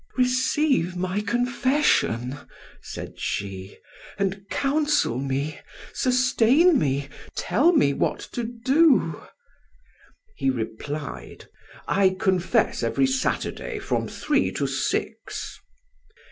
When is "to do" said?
8.31-9.21